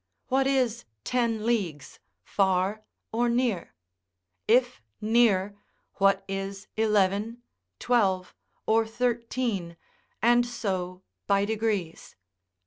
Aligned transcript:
What 0.29 0.47
is 0.47 0.85
ten 1.03 1.45
leagues: 1.45 1.99
far 2.23 2.83
or 3.11 3.29
near? 3.29 3.75
If 4.47 4.81
near, 4.99 5.55
what 5.97 6.25
is 6.27 6.65
eleven, 6.75 7.43
twelve, 7.77 8.33
or 8.65 8.87
thirteen, 8.87 9.77
and 10.19 10.43
so 10.43 11.03
by 11.27 11.45
degrees. 11.45 12.15